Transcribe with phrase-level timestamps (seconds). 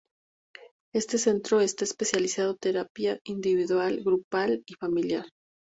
[0.95, 5.25] Este centro está especializado terapia individual, grupal y familiar.